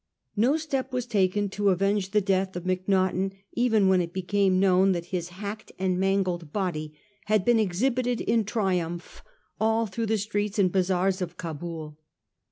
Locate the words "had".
7.25-7.45